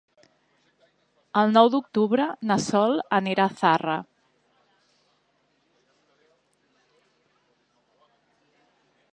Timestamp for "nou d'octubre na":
1.57-2.57